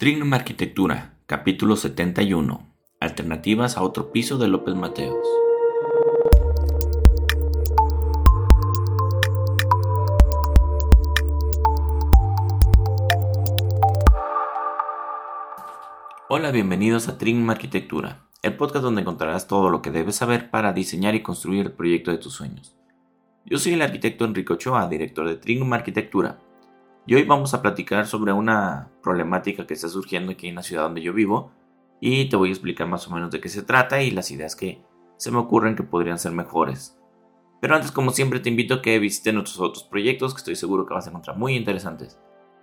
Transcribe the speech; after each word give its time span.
Trignum 0.00 0.32
Arquitectura, 0.32 1.18
capítulo 1.26 1.76
71. 1.76 2.74
Alternativas 3.00 3.76
a 3.76 3.82
otro 3.82 4.12
piso 4.12 4.38
de 4.38 4.48
López 4.48 4.74
Mateos. 4.74 5.14
Hola, 16.30 16.50
bienvenidos 16.50 17.08
a 17.08 17.18
Trignum 17.18 17.50
Arquitectura, 17.50 18.26
el 18.40 18.56
podcast 18.56 18.82
donde 18.82 19.02
encontrarás 19.02 19.48
todo 19.48 19.68
lo 19.68 19.82
que 19.82 19.90
debes 19.90 20.16
saber 20.16 20.48
para 20.48 20.72
diseñar 20.72 21.14
y 21.14 21.22
construir 21.22 21.66
el 21.66 21.72
proyecto 21.72 22.10
de 22.10 22.16
tus 22.16 22.32
sueños. 22.32 22.74
Yo 23.44 23.58
soy 23.58 23.74
el 23.74 23.82
arquitecto 23.82 24.24
Enrique 24.24 24.54
Ochoa, 24.54 24.88
director 24.88 25.28
de 25.28 25.36
Trignum 25.36 25.70
Arquitectura, 25.74 26.38
y 27.06 27.14
hoy 27.14 27.24
vamos 27.24 27.54
a 27.54 27.62
platicar 27.62 28.06
sobre 28.06 28.32
una 28.32 28.90
problemática 29.02 29.66
que 29.66 29.74
está 29.74 29.88
surgiendo 29.88 30.32
aquí 30.32 30.48
en 30.48 30.56
la 30.56 30.62
ciudad 30.62 30.84
donde 30.84 31.02
yo 31.02 31.12
vivo 31.12 31.50
y 32.00 32.28
te 32.28 32.36
voy 32.36 32.50
a 32.50 32.52
explicar 32.52 32.86
más 32.86 33.06
o 33.08 33.14
menos 33.14 33.30
de 33.30 33.40
qué 33.40 33.48
se 33.48 33.62
trata 33.62 34.02
y 34.02 34.10
las 34.10 34.30
ideas 34.30 34.56
que 34.56 34.82
se 35.16 35.30
me 35.30 35.38
ocurren 35.38 35.76
que 35.76 35.82
podrían 35.82 36.18
ser 36.18 36.32
mejores. 36.32 36.98
Pero 37.60 37.74
antes, 37.74 37.92
como 37.92 38.10
siempre, 38.10 38.40
te 38.40 38.48
invito 38.48 38.74
a 38.74 38.82
que 38.82 38.98
visites 38.98 39.34
nuestros 39.34 39.60
otros 39.60 39.84
proyectos 39.84 40.32
que 40.32 40.38
estoy 40.38 40.56
seguro 40.56 40.86
que 40.86 40.94
vas 40.94 41.06
a 41.06 41.10
encontrar 41.10 41.36
muy 41.36 41.54
interesantes. 41.54 42.18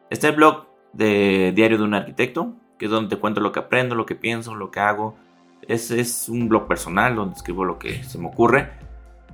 Está 0.09 0.29
el 0.29 0.35
blog 0.35 0.65
de 0.93 1.51
Diario 1.55 1.77
de 1.77 1.83
un 1.83 1.93
Arquitecto, 1.93 2.55
que 2.79 2.85
es 2.85 2.91
donde 2.91 3.15
te 3.15 3.21
cuento 3.21 3.41
lo 3.41 3.51
que 3.51 3.59
aprendo, 3.59 3.93
lo 3.93 4.07
que 4.07 4.15
pienso, 4.15 4.55
lo 4.55 4.71
que 4.71 4.79
hago. 4.79 5.15
Es, 5.61 5.91
es 5.91 6.29
un 6.29 6.49
blog 6.49 6.67
personal 6.67 7.15
donde 7.15 7.35
escribo 7.35 7.63
lo 7.63 7.77
que 7.77 8.03
se 8.03 8.17
me 8.17 8.27
ocurre. 8.27 8.71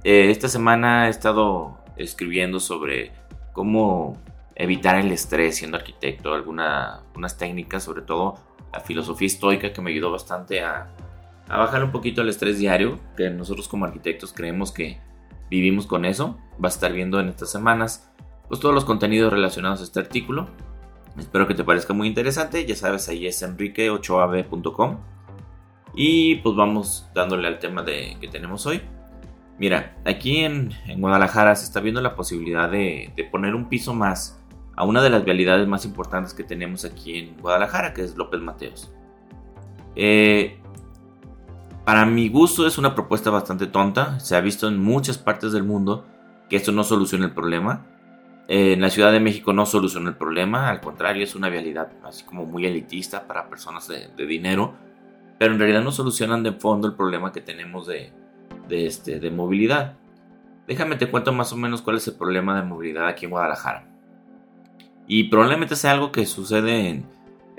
Eh, 0.03 0.31
esta 0.31 0.49
semana 0.49 1.07
he 1.07 1.09
estado 1.09 1.77
escribiendo 1.95 2.59
sobre 2.59 3.13
cómo 3.53 4.17
evitar 4.55 4.95
el 4.97 5.11
estrés 5.11 5.57
siendo 5.57 5.77
arquitecto, 5.77 6.33
algunas 6.33 7.37
técnicas, 7.37 7.83
sobre 7.83 8.01
todo 8.01 8.35
la 8.71 8.79
filosofía 8.79 9.27
estoica 9.27 9.71
que 9.71 9.81
me 9.81 9.91
ayudó 9.91 10.11
bastante 10.11 10.61
a, 10.61 10.89
a 11.47 11.57
bajar 11.57 11.83
un 11.83 11.91
poquito 11.91 12.21
el 12.21 12.29
estrés 12.29 12.57
diario, 12.57 12.99
que 13.15 13.29
nosotros 13.29 13.67
como 13.67 13.85
arquitectos 13.85 14.33
creemos 14.33 14.71
que 14.71 14.99
vivimos 15.49 15.85
con 15.85 16.05
eso. 16.05 16.37
Vas 16.57 16.73
a 16.73 16.77
estar 16.77 16.93
viendo 16.93 17.19
en 17.19 17.29
estas 17.29 17.51
semanas 17.51 18.09
pues 18.47 18.59
todos 18.59 18.75
los 18.75 18.85
contenidos 18.85 19.31
relacionados 19.31 19.81
a 19.81 19.83
este 19.83 19.99
artículo. 19.99 20.47
Espero 21.17 21.47
que 21.47 21.53
te 21.53 21.63
parezca 21.63 21.93
muy 21.93 22.07
interesante, 22.07 22.65
ya 22.65 22.75
sabes, 22.75 23.07
ahí 23.07 23.27
es 23.27 23.43
enrique8ab.com. 23.43 24.97
Y 25.95 26.35
pues 26.37 26.55
vamos 26.55 27.07
dándole 27.13 27.47
al 27.47 27.59
tema 27.59 27.83
de, 27.83 28.17
que 28.19 28.27
tenemos 28.27 28.65
hoy. 28.65 28.81
Mira, 29.59 29.95
aquí 30.05 30.39
en, 30.39 30.71
Guadalajara 30.97 31.55
se 31.55 31.65
está 31.65 31.79
viendo 31.79 32.01
la 32.01 32.15
posibilidad 32.15 32.69
de, 32.69 33.13
de 33.15 33.23
poner 33.23 33.53
un 33.53 33.69
piso 33.69 33.93
más 33.93 34.42
a 34.75 34.85
una 34.85 35.01
de 35.01 35.09
las 35.09 35.23
vialidades 35.23 35.67
más 35.67 35.85
importantes 35.85 36.33
que 36.33 36.43
tenemos 36.43 36.85
aquí 36.85 37.17
en 37.17 37.37
Guadalajara, 37.37 37.93
que 37.93 38.03
es 38.03 38.15
López 38.15 38.41
Mateos. 38.41 38.91
Eh, 39.95 40.59
para 41.85 42.05
mi 42.05 42.29
gusto 42.29 42.65
es 42.65 42.77
una 42.77 42.95
propuesta 42.95 43.29
bastante 43.29 43.67
tonta, 43.67 44.19
se 44.19 44.35
ha 44.35 44.41
visto 44.41 44.67
en 44.67 44.81
muchas 44.81 45.17
partes 45.17 45.51
del 45.51 45.63
mundo 45.63 46.05
que 46.49 46.55
esto 46.55 46.71
no 46.71 46.83
soluciona 46.83 47.25
el 47.25 47.33
problema. 47.33 47.87
en 48.47 48.81
la 48.81 48.89
Ciudad 48.89 49.11
de 49.11 49.19
México 49.19 49.53
no 49.53 49.65
soluciona 49.65 50.09
el 50.09 50.15
problema, 50.15 50.69
al 50.69 50.81
contrario 50.81 51.23
es 51.23 51.35
una 51.35 51.49
vialidad 51.49 51.91
así 52.03 52.23
como 52.25 52.45
muy 52.45 52.65
elitista 52.65 53.27
para 53.27 53.49
personas 53.49 53.87
de, 53.87 54.25
dinero, 54.25 54.73
pero 55.39 55.53
en 55.53 55.59
realidad 55.59 55.83
no 55.83 55.91
solucionan 55.91 56.43
de 56.43 56.53
fondo 56.53 56.87
el 56.87 56.95
problema 56.95 57.31
que 57.31 57.41
tenemos 57.41 57.87
de, 57.87 58.11
de, 58.67 58.85
este, 58.85 59.19
de 59.19 59.31
movilidad. 59.31 59.97
Déjame 60.67 60.95
te 60.95 61.09
cuento 61.09 61.33
más 61.33 61.51
o 61.53 61.57
menos 61.57 61.81
cuál 61.81 61.97
es 61.97 62.07
el 62.07 62.15
problema 62.15 62.55
de 62.55 62.65
movilidad 62.67 63.07
aquí 63.07 63.25
en 63.25 63.31
Guadalajara. 63.31 63.92
Y 65.07 65.25
probablemente 65.25 65.75
sea 65.75 65.91
algo 65.91 66.11
que 66.11 66.25
sucede 66.25 66.89
en, 66.89 67.05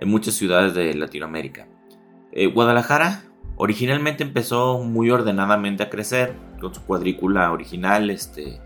muchas 0.06 0.34
ciudades 0.34 0.74
de 0.74 0.92
Latinoamérica. 0.94 1.66
Eh, 2.32 2.46
Guadalajara 2.46 3.24
originalmente 3.56 4.22
empezó 4.22 4.78
muy 4.80 5.10
ordenadamente 5.10 5.82
a 5.82 5.90
crecer 5.90 6.34
con 6.60 6.74
su 6.74 6.82
cuadrícula 6.82 7.50
original 7.52 8.10
este, 8.10 8.60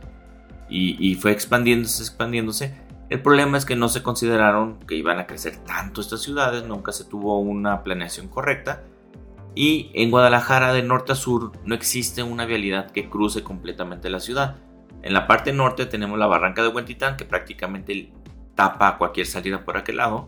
y, 0.68 1.14
fue 1.16 1.32
expandiéndose, 1.32 2.02
expandiéndose. 2.02 2.74
El 3.08 3.22
problema 3.22 3.56
es 3.56 3.64
que 3.64 3.76
no 3.76 3.88
se 3.88 4.02
consideraron 4.02 4.78
que 4.80 4.94
iban 4.94 5.18
a 5.18 5.26
crecer 5.26 5.56
tanto 5.56 6.00
estas 6.00 6.22
ciudades, 6.22 6.64
nunca 6.64 6.92
se 6.92 7.04
tuvo 7.04 7.38
una 7.38 7.82
planeación 7.82 8.28
correcta. 8.28 8.82
Y 9.54 9.90
en 9.94 10.10
Guadalajara 10.10 10.72
de 10.72 10.82
norte 10.82 11.12
a 11.12 11.14
sur 11.14 11.52
no 11.64 11.74
existe 11.74 12.22
una 12.22 12.44
vialidad 12.44 12.90
que 12.90 13.08
cruce 13.08 13.42
completamente 13.42 14.10
la 14.10 14.20
ciudad. 14.20 14.56
En 15.02 15.14
la 15.14 15.26
parte 15.26 15.52
norte 15.52 15.86
tenemos 15.86 16.18
la 16.18 16.26
barranca 16.26 16.62
de 16.62 16.68
Huentitán 16.68 17.16
que 17.16 17.24
prácticamente 17.24 18.12
tapa 18.58 18.98
cualquier 18.98 19.26
salida 19.26 19.64
por 19.64 19.76
aquel 19.76 19.98
lado. 19.98 20.26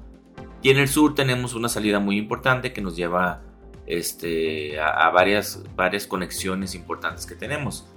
Y 0.62 0.70
en 0.70 0.78
el 0.78 0.86
sur 0.86 1.16
tenemos 1.16 1.54
una 1.54 1.68
salida 1.68 1.98
muy 1.98 2.16
importante 2.16 2.72
que 2.72 2.80
nos 2.80 2.94
lleva 2.94 3.42
este, 3.86 4.78
a, 4.80 5.10
varias, 5.10 5.64
varias 5.74 6.06
conexiones 6.06 6.76
importantes 6.76 7.26
que 7.26 7.34
tenemos. 7.34 7.88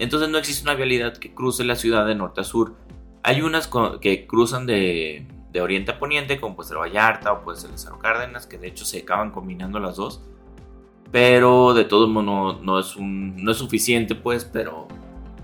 Entonces 0.00 0.30
no 0.30 0.38
existe 0.38 0.64
una 0.64 0.74
vialidad 0.74 1.16
que 1.16 1.32
cruce 1.32 1.62
la 1.62 1.76
ciudad 1.76 2.06
de 2.06 2.16
norte 2.16 2.40
a 2.40 2.44
sur. 2.44 2.74
Hay 3.22 3.40
unas 3.40 3.70
que 4.00 4.26
cruzan 4.26 4.66
de, 4.66 5.28
de 5.52 5.60
oriente 5.60 5.92
a 5.92 6.00
poniente, 6.00 6.40
como 6.40 6.56
puede 6.56 6.70
ser 6.70 6.78
Vallarta 6.78 7.32
o 7.32 7.44
puede 7.44 7.60
ser 7.60 7.70
Lázaro 7.70 8.00
Cárdenas, 8.00 8.48
que 8.48 8.58
de 8.58 8.66
hecho 8.66 8.84
se 8.84 8.98
acaban 8.98 9.30
combinando 9.30 9.78
las 9.78 9.94
dos. 9.94 10.24
Pero 11.12 11.72
de 11.72 11.84
todos 11.84 12.08
modos 12.08 12.60
no, 12.62 12.80
es, 12.80 12.96
un, 12.96 13.36
no 13.36 13.52
es 13.52 13.58
suficiente, 13.58 14.16
pues, 14.16 14.44
pero 14.44 14.88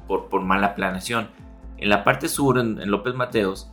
por, 0.08 0.28
por 0.28 0.42
mala 0.42 0.74
planeación. 0.74 1.30
En 1.76 1.88
la 1.88 2.02
parte 2.02 2.28
sur, 2.28 2.58
en 2.58 2.90
López 2.90 3.14
Mateos, 3.14 3.70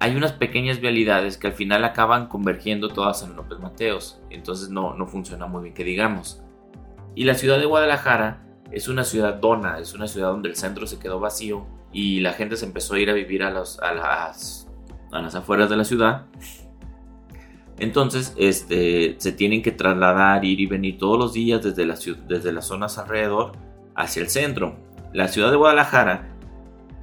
hay 0.00 0.16
unas 0.16 0.32
pequeñas 0.32 0.80
vialidades 0.80 1.36
que 1.36 1.46
al 1.46 1.52
final 1.52 1.84
acaban 1.84 2.26
convergiendo 2.26 2.88
todas 2.88 3.22
en 3.22 3.36
López 3.36 3.58
Mateos, 3.60 4.18
entonces 4.30 4.70
no, 4.70 4.94
no 4.94 5.06
funciona 5.06 5.46
muy 5.46 5.62
bien 5.62 5.74
que 5.74 5.84
digamos. 5.84 6.42
Y 7.14 7.24
la 7.24 7.34
ciudad 7.34 7.58
de 7.58 7.66
Guadalajara 7.66 8.42
es 8.72 8.88
una 8.88 9.04
ciudad 9.04 9.34
dona, 9.34 9.78
es 9.78 9.92
una 9.92 10.08
ciudad 10.08 10.28
donde 10.28 10.48
el 10.48 10.56
centro 10.56 10.86
se 10.86 10.98
quedó 10.98 11.20
vacío 11.20 11.66
y 11.92 12.20
la 12.20 12.32
gente 12.32 12.56
se 12.56 12.64
empezó 12.64 12.94
a 12.94 12.98
ir 12.98 13.10
a 13.10 13.12
vivir 13.12 13.42
a, 13.42 13.50
los, 13.50 13.78
a, 13.80 13.92
las, 13.92 14.68
a 15.12 15.20
las 15.20 15.34
afueras 15.34 15.68
de 15.68 15.76
la 15.76 15.84
ciudad. 15.84 16.26
Entonces 17.78 18.34
este, 18.38 19.16
se 19.18 19.32
tienen 19.32 19.60
que 19.60 19.72
trasladar, 19.72 20.46
ir 20.46 20.60
y 20.60 20.66
venir 20.66 20.96
todos 20.96 21.18
los 21.18 21.34
días 21.34 21.62
desde, 21.62 21.84
la, 21.84 21.98
desde 22.26 22.52
las 22.52 22.66
zonas 22.66 22.96
alrededor 22.96 23.52
hacia 23.94 24.22
el 24.22 24.30
centro. 24.30 24.76
La 25.12 25.28
ciudad 25.28 25.50
de 25.50 25.56
Guadalajara 25.56 26.29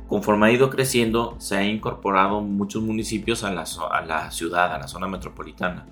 Conforme 0.07 0.47
ha 0.47 0.51
ido 0.51 0.69
creciendo, 0.69 1.35
se 1.37 1.57
ha 1.57 1.63
incorporado 1.65 2.39
muchos 2.39 2.81
municipios 2.81 3.43
a 3.43 3.51
la, 3.51 3.65
ciudad, 3.65 4.73
a 4.73 4.79
la 4.79 4.87
zona 4.87 5.07
metropolitana. 5.07 5.85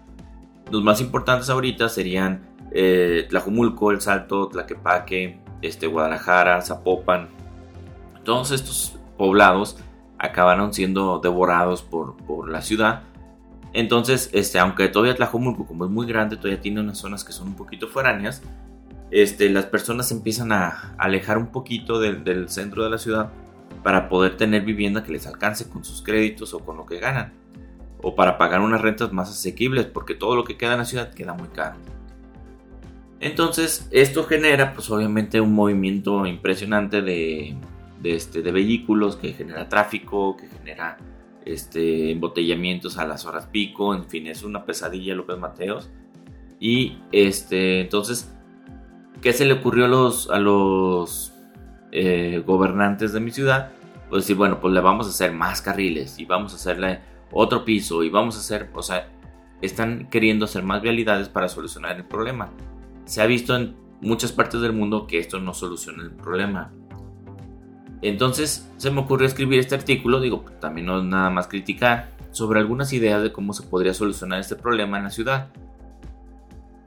Los 0.71 0.83
más 0.83 1.01
importantes 1.01 1.49
ahorita 1.49 1.89
serían 1.89 2.47
eh, 2.71 3.27
Tlajumulco, 3.29 3.91
El 3.91 3.99
Salto, 3.99 4.47
Tlaquepaque, 4.47 5.39
este, 5.61 5.87
Guadalajara, 5.87 6.61
Zapopan. 6.61 7.27
Todos 8.23 8.51
estos 8.51 8.97
poblados 9.17 9.77
acabaron 10.17 10.73
siendo 10.73 11.19
devorados 11.19 11.81
por, 11.81 12.15
la 12.49 12.61
ciudad. 12.61 13.03
Entonces, 13.73 14.29
este, 14.31 14.59
aunque 14.59 14.87
todavía 14.87 15.15
Tlajumulco, 15.15 15.67
como 15.67 15.83
es 15.83 15.91
muy 15.91 16.07
grande, 16.07 16.37
todavía 16.37 16.61
tiene 16.61 16.79
unas 16.79 16.99
zonas 16.99 17.25
que 17.25 17.33
son 17.33 17.49
un 17.49 17.55
poquito 17.55 17.89
foráneas, 17.89 18.41
este, 19.11 19.49
las 19.49 19.65
personas 19.65 20.09
empiezan 20.11 20.53
a 20.53 20.95
alejar 20.97 21.37
un 21.37 21.47
poquito 21.47 21.99
del 21.99 22.47
centro 22.47 22.85
de 22.85 22.89
la 22.89 22.97
ciudad 22.97 23.31
para 23.85 24.09
poder 24.09 24.35
tener 24.35 24.63
vivienda 24.63 25.03
que 25.03 25.11
les 25.11 25.27
alcance 25.27 25.69
con 25.69 25.85
sus 25.85 26.01
créditos 26.01 26.55
o 26.55 26.59
con 26.65 26.75
lo 26.75 26.87
que 26.87 26.97
ganan, 26.97 27.33
o 28.01 28.15
para 28.15 28.39
pagar 28.39 28.61
unas 28.61 28.81
rentas 28.81 29.13
más 29.13 29.29
asequibles, 29.29 29.85
porque 29.85 30.15
todo 30.15 30.35
lo 30.35 30.43
que 30.43 30.57
queda 30.57 30.71
en 30.71 30.79
la 30.79 30.85
ciudad 30.85 31.13
queda 31.13 31.33
muy 31.33 31.49
caro. 31.49 31.75
Entonces, 33.19 33.87
esto 33.91 34.23
genera, 34.23 34.73
pues 34.73 34.89
obviamente, 34.89 35.39
un 35.39 35.53
movimiento 35.53 36.25
impresionante 36.25 37.03
de, 37.03 37.57
este, 38.03 38.41
de 38.41 38.51
vehículos 38.51 39.17
que 39.17 39.33
genera 39.33 39.69
tráfico, 39.69 40.35
que 40.35 40.47
genera 40.47 40.97
este, 41.45 42.09
embotellamientos 42.09 42.97
a 42.97 43.05
las 43.05 43.27
horas 43.27 43.45
pico, 43.45 43.93
en 43.93 44.05
fin, 44.05 44.25
es 44.25 44.41
una 44.41 44.65
pesadilla 44.65 45.13
López 45.13 45.37
Mateos. 45.37 45.91
Y 46.59 46.97
este, 47.11 47.81
entonces, 47.81 48.33
¿qué 49.21 49.31
se 49.31 49.45
le 49.45 49.53
ocurrió 49.53 49.85
a 49.85 49.89
los, 49.89 50.31
a 50.31 50.39
los 50.39 51.34
eh, 51.95 52.43
gobernantes 52.45 53.13
de 53.13 53.19
mi 53.19 53.31
ciudad? 53.31 53.71
pues 54.09 54.23
decir, 54.23 54.35
bueno, 54.35 54.59
pues 54.59 54.73
le 54.73 54.81
vamos 54.81 55.07
a 55.07 55.09
hacer 55.09 55.33
más 55.33 55.61
carriles 55.61 56.19
y 56.19 56.25
vamos 56.25 56.53
a 56.53 56.55
hacerle 56.55 56.99
otro 57.31 57.65
piso 57.65 58.03
y 58.03 58.09
vamos 58.09 58.35
a 58.37 58.39
hacer, 58.39 58.69
o 58.73 58.81
sea, 58.81 59.09
están 59.61 60.07
queriendo 60.09 60.45
hacer 60.45 60.63
más 60.63 60.81
vialidades 60.81 61.29
para 61.29 61.49
solucionar 61.49 61.95
el 61.95 62.05
problema. 62.05 62.51
Se 63.05 63.21
ha 63.21 63.25
visto 63.25 63.55
en 63.55 63.75
muchas 64.01 64.31
partes 64.31 64.61
del 64.61 64.73
mundo 64.73 65.07
que 65.07 65.19
esto 65.19 65.39
no 65.39 65.53
soluciona 65.53 66.03
el 66.03 66.11
problema. 66.11 66.71
Entonces 68.01 68.71
se 68.77 68.91
me 68.91 69.01
ocurrió 69.01 69.25
escribir 69.27 69.59
este 69.59 69.75
artículo, 69.75 70.19
digo, 70.19 70.45
también 70.59 70.87
no 70.87 70.99
es 70.99 71.05
nada 71.05 71.29
más 71.29 71.47
criticar, 71.47 72.11
sobre 72.31 72.59
algunas 72.59 72.93
ideas 72.93 73.23
de 73.23 73.31
cómo 73.31 73.53
se 73.53 73.63
podría 73.63 73.93
solucionar 73.93 74.39
este 74.39 74.55
problema 74.55 74.97
en 74.97 75.05
la 75.05 75.09
ciudad. 75.09 75.49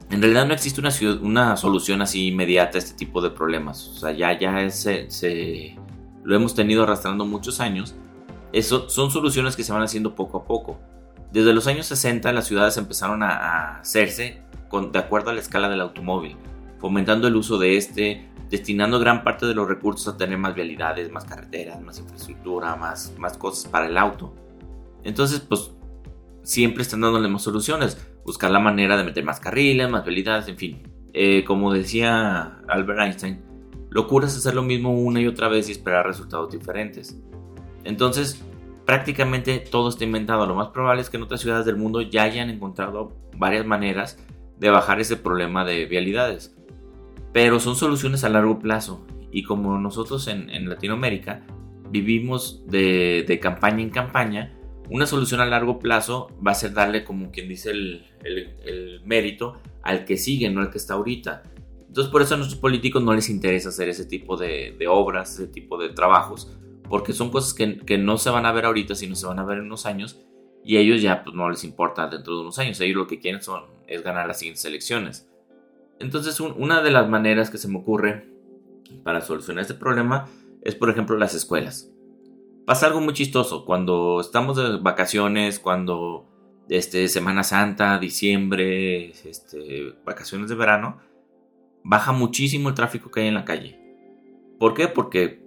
En 0.09 0.21
realidad 0.21 0.47
no 0.47 0.53
existe 0.53 0.81
una, 0.81 0.89
una 1.21 1.57
solución 1.57 2.01
así 2.01 2.27
inmediata 2.27 2.77
a 2.77 2.79
este 2.79 2.95
tipo 2.95 3.21
de 3.21 3.29
problemas. 3.29 3.87
O 3.89 3.93
sea, 3.93 4.11
ya, 4.11 4.37
ya 4.39 4.69
se, 4.71 5.77
lo 6.23 6.35
hemos 6.35 6.55
tenido 6.55 6.83
arrastrando 6.83 7.25
muchos 7.25 7.59
años, 7.59 7.95
eso 8.51 8.89
son 8.89 9.11
soluciones 9.11 9.55
que 9.55 9.63
se 9.63 9.71
van 9.71 9.83
haciendo 9.83 10.15
poco 10.15 10.39
a 10.39 10.45
poco. 10.45 10.79
Desde 11.31 11.53
los 11.53 11.67
años 11.67 11.85
60 11.85 12.31
las 12.33 12.47
ciudades 12.47 12.77
empezaron 12.77 13.21
a, 13.21 13.79
hacerse 13.79 14.41
con, 14.67 14.91
de 14.91 14.97
acuerdo 14.97 15.29
a 15.29 15.33
la 15.33 15.41
escala 15.41 15.69
del 15.69 15.81
automóvil, 15.81 16.35
fomentando 16.79 17.27
el 17.27 17.35
uso 17.35 17.59
de 17.59 17.77
este, 17.77 18.27
destinando 18.49 18.99
gran 18.99 19.23
parte 19.23 19.45
de 19.45 19.53
los 19.53 19.67
recursos 19.67 20.11
a 20.11 20.17
tener 20.17 20.39
más 20.39 20.55
vialidades, 20.55 21.11
más 21.11 21.25
carreteras, 21.25 21.79
más 21.81 21.99
infraestructura, 21.99 22.75
más, 22.75 23.13
más 23.19 23.37
cosas 23.37 23.71
para 23.71 23.85
el 23.85 23.95
auto. 23.95 24.33
Entonces, 25.03 25.39
pues 25.39 25.71
siempre 26.41 26.81
están 26.81 27.01
dándole 27.01 27.27
más 27.27 27.43
soluciones, 27.43 27.97
buscar 28.29 28.51
la 28.51 28.59
manera 28.59 28.95
de 28.95 29.03
meter 29.03 29.23
más 29.23 29.39
carriles, 29.39 29.89
más 29.89 30.05
vialidades, 30.05 30.47
en 30.47 30.57
fin. 30.57 30.83
Eh, 31.13 31.43
como 31.43 31.73
decía 31.73 32.59
Albert 32.67 32.99
Einstein, 32.99 33.41
locura 33.89 34.27
es 34.27 34.37
hacer 34.37 34.53
lo 34.53 34.61
mismo 34.61 34.91
una 34.91 35.19
y 35.19 35.25
otra 35.25 35.47
vez 35.47 35.67
y 35.67 35.71
esperar 35.71 36.05
resultados 36.05 36.51
diferentes. 36.51 37.19
Entonces, 37.83 38.45
prácticamente 38.85 39.57
todo 39.57 39.89
está 39.89 40.03
inventado. 40.03 40.45
Lo 40.45 40.53
más 40.53 40.67
probable 40.67 41.01
es 41.01 41.09
que 41.09 41.17
en 41.17 41.23
otras 41.23 41.41
ciudades 41.41 41.65
del 41.65 41.75
mundo 41.75 42.01
ya 42.01 42.21
hayan 42.21 42.51
encontrado 42.51 43.13
varias 43.35 43.65
maneras 43.65 44.23
de 44.59 44.69
bajar 44.69 44.99
ese 44.99 45.17
problema 45.17 45.65
de 45.65 45.85
vialidades. 45.85 46.55
Pero 47.33 47.59
son 47.59 47.75
soluciones 47.75 48.23
a 48.23 48.29
largo 48.29 48.59
plazo. 48.59 49.07
Y 49.31 49.41
como 49.41 49.79
nosotros 49.79 50.27
en, 50.27 50.69
Latinoamérica 50.69 51.41
vivimos 51.89 52.63
de, 52.67 53.39
campaña 53.41 53.81
en 53.81 53.89
campaña, 53.89 54.58
una 54.89 55.05
solución 55.05 55.39
a 55.39 55.45
largo 55.45 55.79
plazo 55.79 56.29
va 56.45 56.51
a 56.51 56.55
ser 56.55 56.73
darle, 56.73 57.03
como 57.03 57.31
quien 57.31 57.47
dice, 57.47 57.71
el, 57.71 59.01
mérito 59.05 59.61
al 59.81 60.05
que 60.05 60.17
sigue, 60.17 60.49
no 60.49 60.61
al 60.61 60.69
que 60.71 60.77
está 60.77 60.95
ahorita. 60.95 61.43
Entonces 61.87 62.11
por 62.11 62.21
eso 62.21 62.35
a 62.35 62.37
nuestros 62.37 62.59
políticos 62.59 63.01
no 63.01 63.13
les 63.13 63.29
interesa 63.29 63.69
hacer 63.69 63.89
ese 63.89 64.05
tipo 64.05 64.37
de, 64.37 64.75
de 64.77 64.87
obras, 64.87 65.33
ese 65.33 65.47
tipo 65.47 65.77
de 65.77 65.89
trabajos, 65.89 66.51
porque 66.89 67.13
son 67.13 67.29
cosas 67.29 67.53
que, 67.53 67.97
no 67.97 68.17
se 68.17 68.29
van 68.31 68.45
a 68.45 68.51
ver 68.51 68.65
ahorita, 68.65 68.95
sino 68.95 69.15
se 69.15 69.27
van 69.27 69.39
a 69.39 69.45
ver 69.45 69.59
en 69.59 69.65
unos 69.65 69.85
años 69.85 70.19
y 70.63 70.77
a 70.77 70.79
ellos 70.81 71.01
ya 71.01 71.23
pues, 71.23 71.35
no 71.35 71.49
les 71.49 71.63
importa 71.63 72.07
dentro 72.07 72.35
de 72.35 72.41
unos 72.41 72.59
años, 72.59 72.81
ellos 72.81 72.97
lo 72.97 73.07
que 73.07 73.19
quieren 73.19 73.41
son, 73.41 73.63
es 73.87 74.03
ganar 74.03 74.27
las 74.27 74.39
siguientes 74.39 74.65
elecciones. 74.65 75.29
Entonces 75.99 76.39
una 76.39 76.81
de 76.81 76.91
las 76.91 77.07
maneras 77.09 77.49
que 77.49 77.57
se 77.57 77.67
me 77.67 77.77
ocurre 77.77 78.27
para 79.03 79.21
solucionar 79.21 79.61
este 79.61 79.73
problema 79.75 80.27
es 80.61 80.75
por 80.75 80.89
ejemplo 80.89 81.17
las 81.17 81.35
escuelas. 81.35 81.88
Pasa 82.69 82.85
algo 82.85 83.01
muy 83.01 83.15
chistoso 83.15 83.65
cuando 83.65 84.21
estamos 84.21 84.55
de 84.55 84.77
vacaciones, 84.77 85.57
cuando 85.57 86.27
este, 86.69 87.07
Semana 87.07 87.41
Santa, 87.41 87.97
diciembre, 87.97 89.09
este, 89.09 89.95
vacaciones 90.05 90.49
de 90.49 90.55
verano, 90.55 90.99
baja 91.83 92.11
muchísimo 92.11 92.69
el 92.69 92.75
tráfico 92.75 93.09
que 93.09 93.21
hay 93.21 93.27
en 93.29 93.33
la 93.33 93.43
calle. 93.43 93.79
¿Por 94.59 94.75
qué? 94.75 94.87
Porque 94.87 95.41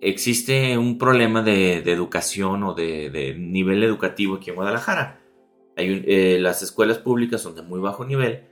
existe 0.00 0.76
un 0.76 0.98
problema 0.98 1.42
de, 1.42 1.76
educación 1.92 2.64
o 2.64 2.74
de, 2.74 3.36
nivel 3.38 3.84
educativo 3.84 4.34
aquí 4.34 4.50
en 4.50 4.56
Guadalajara. 4.56 5.20
Hay 5.76 6.02
eh, 6.08 6.38
las 6.40 6.60
escuelas 6.60 6.98
públicas 6.98 7.40
son 7.40 7.54
de 7.54 7.62
muy 7.62 7.78
bajo 7.78 8.04
nivel 8.04 8.48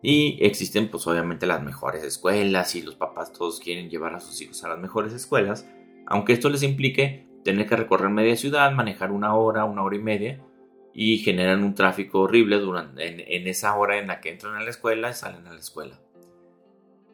y 0.00 0.38
existen 0.42 0.88
pues 0.92 1.04
obviamente 1.08 1.44
las 1.48 1.60
mejores 1.60 2.04
escuelas 2.04 2.76
y 2.76 2.82
los 2.82 2.94
papás 2.94 3.32
todos 3.32 3.58
quieren 3.58 3.90
llevar 3.90 4.14
a 4.14 4.20
sus 4.20 4.40
hijos 4.40 4.62
a 4.62 4.68
las 4.68 4.78
mejores 4.78 5.12
escuelas, 5.12 5.68
aunque 6.06 6.32
esto 6.32 6.48
les 6.48 6.62
implique 6.62 7.26
tener 7.44 7.66
que 7.66 7.76
recorrer 7.76 8.10
media 8.10 8.36
ciudad, 8.36 8.72
manejar 8.72 9.12
una 9.12 9.34
hora, 9.34 9.64
una 9.64 9.82
hora 9.82 9.96
y 9.96 10.02
media 10.02 10.40
y 10.92 11.18
generan 11.18 11.62
un 11.62 11.74
tráfico 11.74 12.20
horrible 12.20 12.58
durante, 12.58 13.36
en, 13.36 13.46
esa 13.46 13.76
hora 13.76 13.98
en 13.98 14.06
la 14.06 14.20
que 14.20 14.30
entran 14.30 14.54
a 14.54 14.62
la 14.62 14.70
escuela 14.70 15.10
y 15.10 15.14
salen 15.14 15.46
a 15.46 15.52
la 15.52 15.60
escuela. 15.60 16.00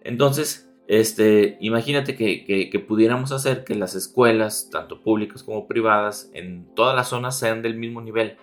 Entonces, 0.02 0.70
este, 0.86 1.56
imagínate 1.60 2.14
que, 2.14 2.84
pudiéramos 2.86 3.32
hacer 3.32 3.64
que 3.64 3.74
las 3.74 3.94
escuelas, 3.94 4.70
tanto 4.70 5.02
públicas 5.02 5.42
como 5.42 5.66
privadas, 5.66 6.30
en 6.32 6.72
todas 6.74 6.94
las 6.94 7.08
zonas 7.08 7.38
sean 7.38 7.60
del 7.60 7.76
mismo 7.76 8.00
nivel, 8.00 8.36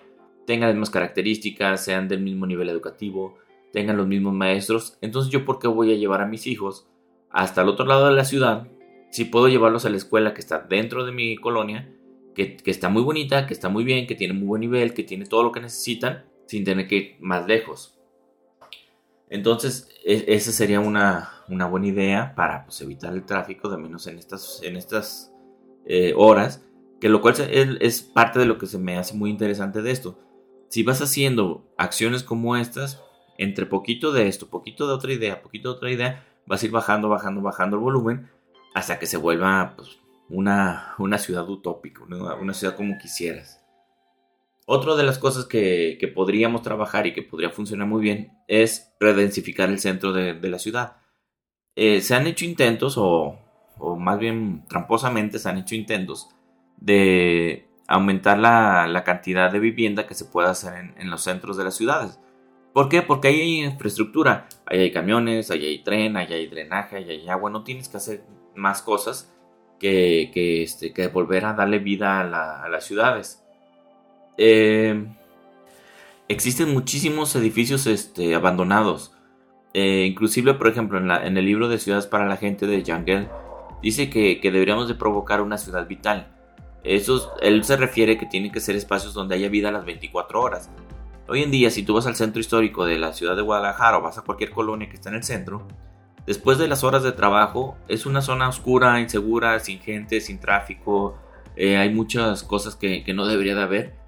tengan 0.46 0.68
las 0.68 0.74
mismas 0.74 0.90
características, 0.90 1.84
sean 1.84 2.06
del 2.06 2.20
mismo 2.20 2.46
nivel 2.46 2.68
educativo, 2.68 3.38
tengan 3.72 3.96
los 3.96 4.06
mismos 4.06 4.34
maestros. 4.34 4.98
Entonces, 5.00 5.32
¿yo 5.32 5.44
por 5.44 5.58
qué 5.58 5.68
voy 5.68 5.92
a 5.92 5.96
llevar 5.96 6.20
a 6.20 6.26
mis 6.26 6.46
hijos 6.46 6.86
hasta 7.30 7.62
el 7.62 7.68
otro 7.68 7.86
lado 7.86 8.06
de 8.06 8.14
la 8.14 8.24
ciudad 8.24 8.68
si 9.10 9.24
puedo 9.24 9.48
llevarlos 9.48 9.84
a 9.84 9.90
la 9.90 9.96
escuela 9.96 10.34
que 10.34 10.40
está 10.40 10.60
dentro 10.60 11.04
de 11.04 11.12
mi 11.12 11.36
colonia, 11.36 11.92
que, 12.34 12.56
que 12.56 12.70
está 12.70 12.88
muy 12.88 13.02
bonita, 13.02 13.46
que 13.46 13.54
está 13.54 13.68
muy 13.68 13.84
bien, 13.84 14.06
que 14.06 14.14
tiene 14.14 14.34
muy 14.34 14.46
buen 14.46 14.60
nivel, 14.60 14.94
que 14.94 15.02
tiene 15.02 15.26
todo 15.26 15.42
lo 15.42 15.52
que 15.52 15.60
necesitan, 15.60 16.24
sin 16.46 16.64
tener 16.64 16.88
que 16.88 16.96
ir 16.96 17.16
más 17.20 17.46
lejos? 17.46 18.00
Entonces, 19.30 19.88
e, 20.04 20.24
esa 20.28 20.52
sería 20.52 20.80
una, 20.80 21.44
buena 21.48 21.86
idea 21.86 22.34
para 22.34 22.64
pues, 22.64 22.80
evitar 22.82 23.14
el 23.14 23.24
tráfico, 23.24 23.68
de 23.68 23.78
menos 23.78 24.06
en 24.08 24.18
estas, 24.18 24.60
en 24.62 24.76
estas 24.76 25.32
eh, 25.86 26.12
horas, 26.16 26.64
que 27.00 27.08
lo 27.08 27.22
cual 27.22 27.34
es, 27.38 28.02
parte 28.02 28.38
de 28.38 28.44
lo 28.44 28.58
que 28.58 28.66
se 28.66 28.78
me 28.78 28.98
hace 28.98 29.14
muy 29.14 29.30
interesante 29.30 29.80
de 29.80 29.90
esto. 29.92 30.18
Si 30.68 30.82
vas 30.82 31.00
haciendo 31.00 31.64
acciones 31.78 32.22
como 32.22 32.56
estas, 32.56 33.02
entre 33.38 33.66
poquito 33.66 34.12
de 34.12 34.28
esto, 34.28 34.48
poquito 34.48 34.86
de 34.86 34.94
otra 34.94 35.12
idea, 35.12 35.42
poquito 35.42 35.70
de 35.70 35.76
otra 35.76 35.90
idea, 35.90 36.26
vas 36.46 36.62
a 36.62 36.66
ir 36.66 36.72
bajando, 36.72 37.08
bajando, 37.08 37.40
bajando 37.40 37.76
el 37.76 37.82
volumen 37.82 38.28
hasta 38.74 38.98
que 38.98 39.06
se 39.06 39.16
vuelva 39.16 39.74
pues, 39.76 39.98
una, 40.28 41.18
ciudad 41.18 41.48
utópica, 41.48 42.02
una 42.04 42.54
ciudad 42.54 42.76
como 42.76 42.98
quisieras. 42.98 43.60
Otra 44.72 44.94
de 44.94 45.02
las 45.02 45.18
cosas 45.18 45.46
que, 45.46 46.12
podríamos 46.14 46.62
trabajar 46.62 47.04
y 47.04 47.12
que 47.12 47.22
podría 47.22 47.50
funcionar 47.50 47.88
muy 47.88 48.00
bien 48.00 48.38
es 48.46 48.92
redensificar 49.00 49.68
el 49.68 49.80
centro 49.80 50.12
de, 50.12 50.48
la 50.48 50.60
ciudad. 50.60 50.98
Eh, 51.74 52.00
se 52.00 52.14
han 52.14 52.28
hecho 52.28 52.44
intentos, 52.44 52.94
o, 52.96 53.36
más 53.98 54.20
bien 54.20 54.64
tramposamente 54.68 55.40
se 55.40 55.48
han 55.48 55.58
hecho 55.58 55.74
intentos, 55.74 56.28
de 56.76 57.68
aumentar 57.88 58.38
la, 58.38 59.02
cantidad 59.04 59.50
de 59.50 59.58
vivienda 59.58 60.06
que 60.06 60.14
se 60.14 60.26
pueda 60.26 60.50
hacer 60.50 60.94
en, 60.96 61.10
los 61.10 61.22
centros 61.22 61.56
de 61.56 61.64
las 61.64 61.74
ciudades. 61.74 62.20
¿Por 62.72 62.88
qué? 62.88 63.02
Porque 63.02 63.26
ahí 63.26 63.40
hay 63.40 63.64
infraestructura, 63.64 64.46
ahí 64.66 64.78
hay 64.82 64.92
camiones, 64.92 65.50
ahí 65.50 65.66
hay 65.66 65.82
tren, 65.82 66.16
ahí 66.16 66.32
hay 66.32 66.46
drenaje, 66.46 66.98
ahí 66.98 67.10
hay 67.10 67.28
agua, 67.28 67.50
no 67.50 67.64
tienes 67.64 67.88
que 67.88 67.96
hacer 67.96 68.22
más 68.60 68.82
cosas 68.82 69.32
que, 69.80 70.30
que, 70.32 70.62
este, 70.62 70.92
que 70.92 71.08
volver 71.08 71.44
a 71.44 71.54
darle 71.54 71.80
vida 71.80 72.20
a 72.20 72.68
las 72.68 72.84
ciudades. 72.84 73.42
Eh, 74.38 75.06
existen 76.28 76.72
muchísimos 76.72 77.34
edificios 77.34 77.86
este, 77.86 78.34
abandonados. 78.34 79.12
Eh, 79.74 80.06
inclusive, 80.08 80.54
por 80.54 80.68
ejemplo, 80.68 80.98
en, 80.98 81.36
el 81.36 81.44
libro 81.44 81.68
de 81.68 81.78
Ciudades 81.78 82.06
para 82.06 82.26
la 82.26 82.36
Gente 82.36 82.66
de 82.66 82.84
Jangel, 82.84 83.28
dice 83.82 84.10
que, 84.10 84.38
deberíamos 84.42 84.88
de 84.88 84.94
provocar 84.94 85.40
una 85.40 85.58
ciudad 85.58 85.86
vital. 85.86 86.28
Eso, 86.82 87.34
él 87.42 87.64
se 87.64 87.76
refiere 87.76 88.16
que 88.16 88.26
tienen 88.26 88.52
que 88.52 88.60
ser 88.60 88.76
espacios 88.76 89.12
donde 89.12 89.34
haya 89.34 89.48
vida 89.48 89.70
las 89.70 89.84
24 89.84 90.40
horas. 90.40 90.70
Hoy 91.28 91.42
en 91.42 91.50
día, 91.50 91.70
si 91.70 91.82
tú 91.82 91.94
vas 91.94 92.06
al 92.06 92.16
centro 92.16 92.40
histórico 92.40 92.84
de 92.84 92.98
la 92.98 93.12
ciudad 93.12 93.36
de 93.36 93.42
Guadalajara 93.42 93.98
o 93.98 94.02
vas 94.02 94.18
a 94.18 94.22
cualquier 94.22 94.50
colonia 94.50 94.88
que 94.88 94.96
está 94.96 95.10
en 95.10 95.16
el 95.16 95.22
centro, 95.22 95.68
después 96.30 96.58
de 96.58 96.68
las 96.68 96.84
horas 96.84 97.02
de 97.02 97.10
trabajo 97.10 97.76
es 97.88 98.06
una 98.06 98.22
zona 98.22 98.48
oscura, 98.48 99.00
insegura, 99.00 99.58
sin 99.58 99.80
gente, 99.80 100.20
sin 100.20 100.38
tráfico, 100.38 101.18
eh, 101.56 101.76
hay 101.76 101.92
muchas 101.92 102.44
cosas 102.44 102.76
que, 102.76 103.02
que 103.02 103.12
no 103.12 103.26
debería 103.26 103.56
de 103.56 103.62
haber 103.62 104.00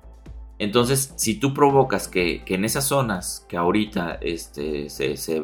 entonces, 0.62 1.12
si 1.16 1.34
tú 1.40 1.54
provocas 1.54 2.06
que, 2.06 2.44
en 2.46 2.64
esas 2.64 2.84
zonas 2.84 3.44
que 3.48 3.56
ahorita 3.56 4.18
este, 4.20 4.88
se, 4.90 5.42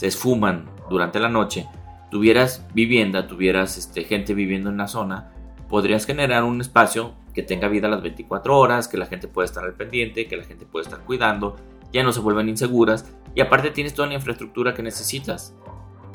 esfuman 0.00 0.68
durante 0.90 1.20
la 1.20 1.28
noche, 1.28 1.68
tuvieras 2.10 2.66
vivienda, 2.74 3.28
tuvieras 3.28 3.78
este, 3.78 4.02
gente 4.02 4.34
viviendo 4.34 4.68
en 4.68 4.78
la 4.78 4.88
zona, 4.88 5.30
podrías 5.68 6.06
generar 6.06 6.42
un 6.42 6.60
espacio 6.60 7.14
que 7.34 7.44
tenga 7.44 7.68
vida 7.68 7.86
las 7.86 8.02
24 8.02 8.58
horas, 8.58 8.88
que 8.88 8.96
la 8.96 9.06
gente 9.06 9.28
pueda 9.28 9.46
estar 9.46 9.62
al 9.62 9.74
pendiente, 9.74 10.26
que 10.26 10.36
la 10.36 10.42
gente 10.42 10.66
pueda 10.66 10.82
estar 10.82 11.04
cuidando, 11.04 11.54
ya 11.92 12.02
no 12.02 12.12
se 12.12 12.18
vuelvan 12.18 12.48
inseguras 12.48 13.14
y 13.36 13.42
aparte 13.42 13.70
tienes 13.70 13.94
toda 13.94 14.08
la 14.08 14.14
infraestructura 14.14 14.74
que 14.74 14.82
necesitas. 14.82 15.54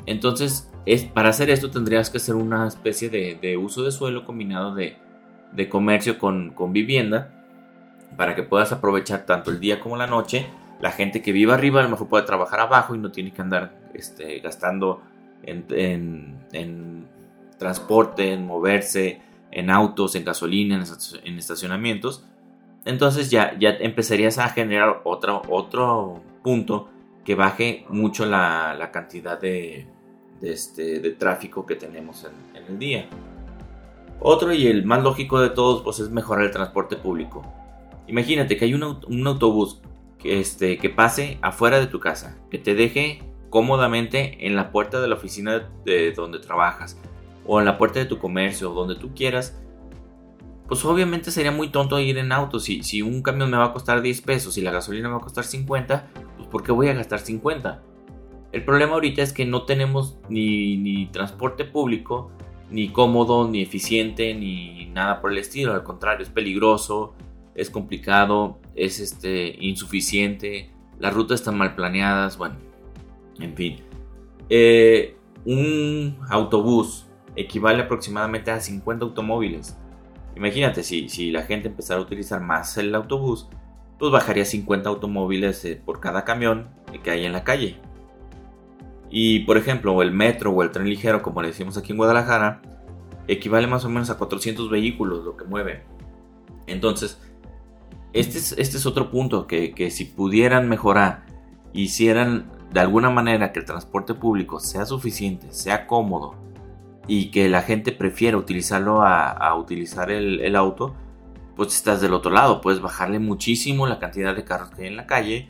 Entonces, 0.08 0.70
es, 0.86 1.04
para 1.04 1.28
hacer 1.28 1.50
esto 1.50 1.70
tendrías 1.70 2.08
que 2.08 2.16
hacer 2.16 2.34
una 2.34 2.66
especie 2.66 3.10
de, 3.10 3.56
uso 3.56 3.84
de 3.84 3.92
suelo 3.92 4.24
combinado 4.24 4.74
de, 4.74 4.96
comercio 5.68 6.18
con, 6.18 6.50
con 6.50 6.72
vivienda 6.72 7.30
para 8.16 8.34
que 8.34 8.42
puedas 8.42 8.72
aprovechar 8.72 9.26
tanto 9.26 9.50
el 9.50 9.60
día 9.60 9.80
como 9.80 9.96
la 9.96 10.06
noche. 10.06 10.46
La 10.80 10.92
gente 10.92 11.20
que 11.20 11.32
vive 11.32 11.52
arriba 11.52 11.80
a 11.80 11.82
lo 11.82 11.90
mejor 11.90 12.08
puede 12.08 12.24
trabajar 12.24 12.60
abajo 12.60 12.94
y 12.94 12.98
no 12.98 13.10
tiene 13.10 13.32
que 13.32 13.42
andar 13.42 13.78
este, 13.92 14.38
gastando 14.40 15.02
en, 15.42 16.36
transporte, 17.58 18.32
en 18.32 18.46
moverse, 18.46 19.20
en 19.50 19.70
autos, 19.70 20.14
en 20.14 20.24
gasolina, 20.24 20.82
en 21.24 21.38
estacionamientos. 21.38 22.24
Entonces 22.84 23.30
ya, 23.30 23.58
ya 23.58 23.70
empezarías 23.70 24.38
a 24.38 24.48
generar 24.48 25.02
otro, 25.04 25.42
otro 25.48 26.22
punto 26.42 26.88
que 27.28 27.34
baje 27.34 27.84
mucho 27.90 28.24
la, 28.24 28.88
cantidad 28.90 29.38
de, 29.38 29.86
este, 30.42 31.00
de, 31.00 31.10
tráfico 31.10 31.66
que 31.66 31.74
tenemos 31.74 32.24
en, 32.54 32.64
el 32.64 32.78
día. 32.78 33.08
Otro 34.20 34.52
y 34.52 34.66
el 34.66 34.84
más 34.84 35.02
lógico 35.02 35.40
de 35.40 35.50
todos 35.50 35.82
pues 35.82 36.00
es 36.00 36.10
mejorar 36.10 36.44
el 36.44 36.50
transporte 36.50 36.96
público. 36.96 37.42
Imagínate 38.06 38.56
que 38.56 38.64
hay 38.64 38.74
un, 38.74 38.82
autobús 39.26 39.80
que, 40.18 40.40
este, 40.40 40.78
que 40.78 40.90
pase 40.90 41.38
afuera 41.42 41.78
de 41.78 41.86
tu 41.86 42.00
casa, 42.00 42.38
que 42.50 42.58
te 42.58 42.74
deje 42.74 43.22
cómodamente 43.50 44.46
en 44.46 44.56
la 44.56 44.72
puerta 44.72 45.00
de 45.00 45.08
la 45.08 45.14
oficina 45.14 45.68
de 45.84 46.12
donde 46.12 46.38
trabajas 46.38 46.98
o 47.46 47.60
en 47.60 47.64
la 47.64 47.78
puerta 47.78 47.98
de 47.98 48.04
tu 48.04 48.18
comercio, 48.18 48.70
donde 48.70 48.94
tú 48.94 49.14
quieras, 49.14 49.58
pues 50.68 50.84
obviamente 50.84 51.30
sería 51.30 51.50
muy 51.50 51.70
tonto 51.70 51.98
ir 51.98 52.18
en 52.18 52.30
auto. 52.30 52.60
Si, 52.60 52.82
si 52.82 53.00
un 53.00 53.22
camión 53.22 53.50
me 53.50 53.56
va 53.56 53.66
a 53.66 53.72
costar 53.72 54.02
10 54.02 54.20
pesos 54.20 54.58
y 54.58 54.60
la 54.60 54.70
gasolina 54.70 55.08
me 55.08 55.14
va 55.14 55.20
a 55.20 55.24
costar 55.24 55.44
50, 55.44 56.08
pues 56.36 56.48
¿por 56.48 56.62
qué 56.62 56.72
voy 56.72 56.88
a 56.88 56.92
gastar 56.92 57.20
50? 57.20 57.82
El 58.52 58.64
problema 58.64 58.94
ahorita 58.94 59.22
es 59.22 59.32
que 59.32 59.44
no 59.44 59.64
tenemos 59.64 60.18
ni, 60.28 60.76
ni 60.76 61.06
transporte 61.06 61.64
público, 61.64 62.30
ni 62.70 62.88
cómodo, 62.90 63.48
ni 63.48 63.62
eficiente, 63.62 64.34
ni 64.34 64.86
nada 64.86 65.20
por 65.20 65.32
el 65.32 65.38
estilo. 65.38 65.74
Al 65.74 65.82
contrario, 65.82 66.22
es 66.22 66.30
peligroso, 66.30 67.14
es 67.54 67.70
complicado, 67.70 68.58
es 68.74 69.00
este, 69.00 69.56
insuficiente, 69.60 70.70
las 70.98 71.14
rutas 71.14 71.40
están 71.40 71.58
mal 71.58 71.74
planeadas, 71.74 72.38
bueno, 72.38 72.56
en 73.38 73.54
fin. 73.54 73.76
Eh, 74.48 75.16
un 75.44 76.16
autobús 76.28 77.06
equivale 77.36 77.82
aproximadamente 77.82 78.50
a 78.50 78.60
50 78.60 79.04
automóviles. 79.04 79.76
Imagínate, 80.36 80.82
si, 80.82 81.08
si 81.08 81.30
la 81.30 81.42
gente 81.42 81.68
empezara 81.68 82.00
a 82.00 82.02
utilizar 82.02 82.40
más 82.40 82.76
el 82.78 82.94
autobús, 82.94 83.48
pues 83.98 84.12
bajaría 84.12 84.44
50 84.44 84.88
automóviles 84.88 85.64
eh, 85.64 85.80
por 85.84 86.00
cada 86.00 86.24
camión 86.24 86.68
que 87.02 87.10
hay 87.10 87.24
en 87.24 87.32
la 87.32 87.44
calle. 87.44 87.80
Y 89.10 89.40
por 89.40 89.56
ejemplo, 89.56 90.00
el 90.02 90.12
metro 90.12 90.52
o 90.52 90.62
el 90.62 90.70
tren 90.70 90.88
ligero, 90.88 91.22
como 91.22 91.42
le 91.42 91.48
decimos 91.48 91.76
aquí 91.76 91.92
en 91.92 91.98
Guadalajara, 91.98 92.62
equivale 93.26 93.66
más 93.66 93.84
o 93.84 93.88
menos 93.88 94.10
a 94.10 94.18
400 94.18 94.70
vehículos 94.70 95.24
lo 95.24 95.36
que 95.36 95.44
mueve. 95.44 95.84
Entonces, 96.66 97.20
este 98.12 98.38
es, 98.38 98.52
este 98.52 98.76
es 98.76 98.86
otro 98.86 99.10
punto 99.10 99.46
que, 99.46 99.72
que 99.74 99.90
si 99.90 100.04
pudieran 100.04 100.68
mejorar, 100.68 101.26
hicieran 101.72 102.50
de 102.72 102.80
alguna 102.80 103.10
manera 103.10 103.52
que 103.52 103.60
el 103.60 103.64
transporte 103.64 104.14
público 104.14 104.60
sea 104.60 104.84
suficiente, 104.84 105.52
sea 105.52 105.86
cómodo 105.86 106.34
y 107.06 107.30
que 107.30 107.48
la 107.48 107.62
gente 107.62 107.92
prefiera 107.92 108.36
utilizarlo 108.36 109.02
a, 109.02 109.54
utilizar 109.56 110.10
el, 110.10 110.54
auto, 110.56 110.94
pues 111.56 111.74
estás 111.74 112.02
del 112.02 112.12
otro 112.12 112.30
lado, 112.30 112.60
puedes 112.60 112.82
bajarle 112.82 113.18
muchísimo 113.18 113.86
la 113.86 113.98
cantidad 113.98 114.36
de 114.36 114.44
carros 114.44 114.70
que 114.70 114.82
hay 114.82 114.88
en 114.88 114.96
la 114.96 115.06
calle, 115.06 115.48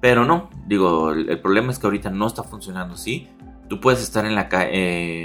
pero 0.00 0.24
no, 0.24 0.50
digo, 0.66 1.12
el, 1.12 1.38
problema 1.40 1.72
es 1.72 1.78
que 1.78 1.86
ahorita 1.86 2.10
no 2.10 2.26
está 2.26 2.42
funcionando 2.42 2.94
así. 2.94 3.28
Tú 3.68 3.80
puedes 3.80 4.00
estar 4.00 4.24
en 4.24 4.34
la 4.34 4.48
calle, 4.48 4.70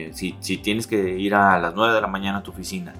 eh, 0.07 0.13
si, 0.13 0.35
si 0.39 0.57
tienes 0.57 0.87
que 0.87 1.19
ir 1.19 1.35
a 1.35 1.59
las 1.59 1.75
9 1.75 1.93
de 1.93 2.01
la 2.01 2.07
mañana 2.07 2.39
a 2.39 2.43
tu 2.43 2.51
oficina 2.51 2.93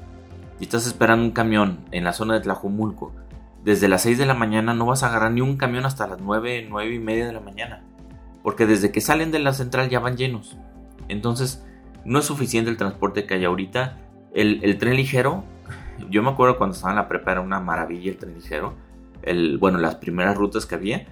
y 0.60 0.66
estás 0.66 0.86
esperando 0.86 1.26
un 1.26 1.32
camión 1.32 1.80
en 1.92 2.04
la 2.04 2.14
zona 2.14 2.36
de 2.36 2.42
Tlajomulco, 2.42 3.12
desde 3.64 3.88
las 3.88 4.04
6 4.04 4.18
de 4.18 4.26
la 4.26 4.34
mañana 4.34 4.74
no 4.74 4.86
vas 4.86 5.04
a 5.04 5.08
agarrar 5.08 5.32
ni 5.32 5.42
un 5.42 5.58
camión 5.58 5.86
hasta 5.86 6.08
las 6.08 6.20
9, 6.20 6.68
9 6.70 6.94
y 6.94 7.00
media 7.00 7.26
de 7.26 7.34
la 7.34 7.40
mañana. 7.40 7.84
Porque 8.44 8.66
desde 8.66 8.92
que 8.92 9.02
salen 9.02 9.32
de 9.32 9.40
la 9.40 9.54
central 9.54 9.90
ya 9.90 10.00
van 10.00 10.18
llenos. 10.18 10.58
Entonces, 11.08 11.64
no 12.06 12.20
es 12.20 12.26
suficiente 12.26 12.72
el 12.72 12.78
transporte 12.78 13.26
que 13.26 13.36
hay 13.36 13.46
ahorita. 13.46 13.98
El, 14.34 14.78
tren 14.78 14.96
ligero, 14.96 15.44
yo 16.10 16.24
me 16.24 16.30
acuerdo 16.30 16.58
cuando 16.58 16.76
estaba 16.76 16.94
en 16.94 16.98
la 16.98 17.08
prepa 17.08 17.34
era 17.34 17.42
una 17.42 17.60
maravilla 17.60 18.12
el 18.12 18.18
tren 18.18 18.34
ligero. 18.34 18.74
El, 19.22 19.58
bueno, 19.58 19.78
las 19.78 19.96
primeras 19.96 20.36
rutas 20.36 20.66
que 20.66 20.76
había. 20.76 21.06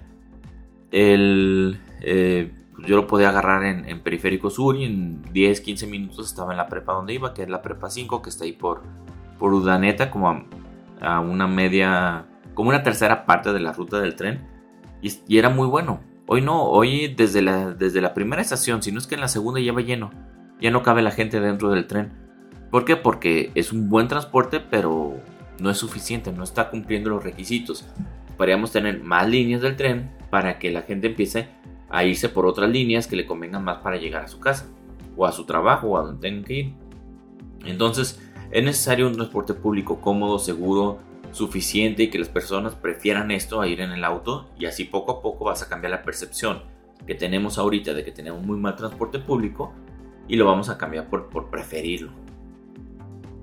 El, 0.90 1.80
eh, 2.00 2.52
yo 2.86 2.96
lo 2.96 3.06
podía 3.06 3.28
agarrar 3.28 3.64
en, 3.64 4.00
Periférico 4.00 4.50
Sur 4.50 4.76
y 4.76 4.84
en 4.84 5.22
10, 5.32 5.60
15 5.60 5.86
minutos 5.86 6.26
estaba 6.26 6.52
en 6.52 6.56
la 6.56 6.68
prepa 6.68 6.92
donde 6.92 7.14
iba, 7.14 7.34
que 7.34 7.42
es 7.42 7.48
la 7.48 7.62
prepa 7.62 7.90
5, 7.90 8.22
que 8.22 8.30
está 8.30 8.44
ahí 8.44 8.52
por, 8.52 8.82
por 9.38 9.52
Udaneta, 9.52 10.10
como 10.10 10.44
a, 11.00 11.20
una 11.20 11.46
media, 11.46 12.26
como 12.54 12.70
una 12.70 12.82
tercera 12.82 13.26
parte 13.26 13.52
de 13.52 13.60
la 13.60 13.72
ruta 13.72 14.00
del 14.00 14.16
tren. 14.16 14.46
y 15.02 15.38
era 15.38 15.48
muy 15.48 15.66
bueno. 15.66 16.00
Hoy 16.32 16.42
no, 16.42 16.62
hoy 16.62 17.08
desde 17.08 17.42
la, 17.42 17.72
desde 17.72 18.00
la 18.00 18.14
primera 18.14 18.40
estación, 18.40 18.84
si 18.84 18.92
no 18.92 19.00
es 19.00 19.08
que 19.08 19.16
en 19.16 19.20
la 19.20 19.26
segunda 19.26 19.58
ya 19.58 19.72
va 19.72 19.80
lleno, 19.80 20.12
ya 20.60 20.70
no 20.70 20.84
cabe 20.84 21.02
la 21.02 21.10
gente 21.10 21.40
dentro 21.40 21.70
del 21.70 21.88
tren. 21.88 22.12
¿Por 22.70 22.84
qué? 22.84 22.94
Porque 22.94 23.50
es 23.56 23.72
un 23.72 23.88
buen 23.88 24.06
transporte, 24.06 24.60
pero 24.60 25.16
no 25.58 25.70
es 25.70 25.78
suficiente, 25.78 26.30
no 26.30 26.44
está 26.44 26.70
cumpliendo 26.70 27.10
los 27.10 27.24
requisitos. 27.24 27.84
Podríamos 28.36 28.70
tener 28.70 29.02
más 29.02 29.28
líneas 29.28 29.60
del 29.60 29.74
tren 29.74 30.08
para 30.30 30.58
que 30.58 30.70
la 30.70 30.82
gente 30.82 31.08
empiece 31.08 31.48
a 31.90 32.04
irse 32.04 32.28
por 32.28 32.46
otras 32.46 32.70
líneas 32.70 33.06
que 33.06 33.16
le 33.16 33.26
convengan 33.26 33.64
más 33.64 33.78
para 33.78 33.96
llegar 33.96 34.24
a 34.24 34.28
su 34.28 34.38
casa, 34.38 34.66
o 35.16 35.26
a 35.26 35.32
su 35.32 35.44
trabajo, 35.44 35.88
o 35.88 35.98
a 35.98 36.02
donde 36.02 36.20
tengan 36.20 36.44
que 36.44 36.54
ir. 36.54 36.72
Entonces, 37.64 38.20
es 38.50 38.64
necesario 38.64 39.06
un 39.06 39.14
transporte 39.14 39.54
público 39.54 40.00
cómodo, 40.00 40.38
seguro, 40.38 40.98
suficiente 41.32 42.04
y 42.04 42.10
que 42.10 42.18
las 42.18 42.28
personas 42.28 42.74
prefieran 42.74 43.30
esto 43.30 43.60
a 43.60 43.68
ir 43.68 43.80
en 43.80 43.92
el 43.92 44.04
auto 44.04 44.48
y 44.58 44.66
así 44.66 44.84
poco 44.84 45.12
a 45.12 45.22
poco 45.22 45.44
vas 45.44 45.62
a 45.62 45.68
cambiar 45.68 45.92
la 45.92 46.02
percepción 46.02 46.62
que 47.06 47.14
tenemos 47.14 47.58
ahorita 47.58 47.94
de 47.94 48.04
que 48.04 48.12
tenemos 48.12 48.42
muy 48.42 48.58
mal 48.58 48.76
transporte 48.76 49.18
público 49.18 49.72
y 50.26 50.36
lo 50.36 50.46
vamos 50.46 50.68
a 50.68 50.78
cambiar 50.78 51.08
por, 51.08 51.28
por 51.28 51.50
preferirlo. 51.50 52.10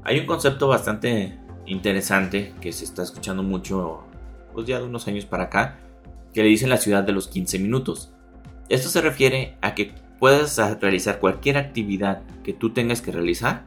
Hay 0.03 0.19
un 0.19 0.25
concepto 0.25 0.67
bastante 0.67 1.37
interesante 1.65 2.53
que 2.61 2.71
se 2.71 2.85
está 2.85 3.03
escuchando 3.03 3.43
mucho 3.43 4.03
pues 4.53 4.67
ya 4.67 4.79
de 4.79 4.85
unos 4.85 5.07
años 5.07 5.25
para 5.25 5.45
acá 5.45 5.79
que 6.37 6.43
le 6.43 6.49
dicen 6.49 6.69
la 6.69 6.77
ciudad 6.77 7.03
de 7.03 7.13
los 7.13 7.27
15 7.29 7.57
minutos. 7.57 8.11
Esto 8.69 8.89
se 8.89 9.01
refiere 9.01 9.57
a 9.61 9.73
que 9.73 9.95
puedas 10.19 10.59
realizar 10.79 11.17
cualquier 11.17 11.57
actividad 11.57 12.21
que 12.43 12.53
tú 12.53 12.73
tengas 12.73 13.01
que 13.01 13.11
realizar 13.11 13.65